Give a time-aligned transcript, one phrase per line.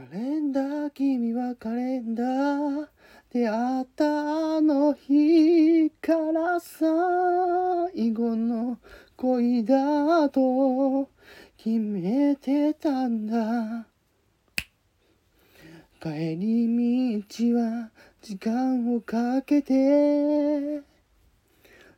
[0.00, 2.86] カレンダー君はカレンダー
[3.30, 4.06] 出会った
[4.56, 8.78] あの日から最後の
[9.16, 11.10] 恋だと
[11.58, 13.88] 決めてたんだ
[16.00, 16.08] 帰
[16.38, 17.90] り道は
[18.22, 20.80] 時間をかけて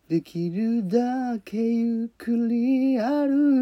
[0.09, 3.62] できるだけゆっくり歩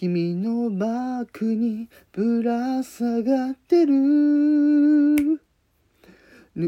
[0.00, 5.40] 君のバッグにぶら下がってるぬ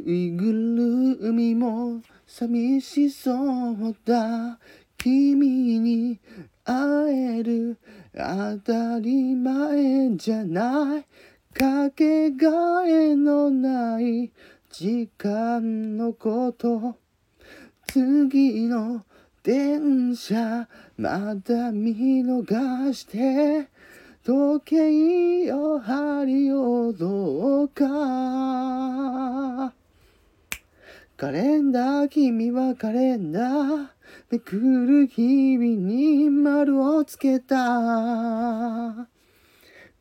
[0.05, 3.33] いぐるみも寂しそ
[3.71, 4.59] うだ
[4.99, 6.19] 君に
[6.65, 7.79] 会える
[8.13, 11.05] 当たり前じゃない
[11.55, 14.33] かけがえのない
[14.71, 16.97] 時間のこと。
[17.87, 19.05] 次の
[19.43, 20.69] 電車
[20.99, 23.69] まだ見逃して
[24.23, 27.87] 時計よ針よどうか。
[31.17, 33.89] カレンダー君はカレンダー。
[34.31, 37.57] めくる日々に丸をつけた。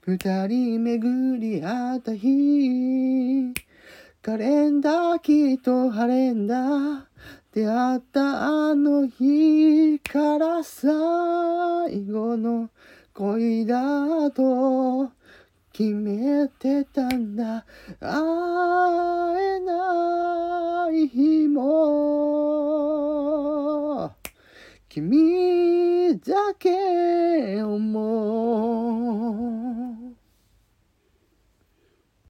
[0.01, 3.53] 二人巡り合った日。
[4.21, 7.07] カレンダーきっと晴れんだ
[7.51, 8.21] 出会った
[8.69, 10.87] あの日から最
[12.05, 12.69] 後の
[13.15, 15.09] 恋だと
[15.73, 17.65] 決めてたんだ。
[17.99, 18.11] 会
[19.57, 21.69] えない日も。
[24.87, 29.08] 君だけ思う。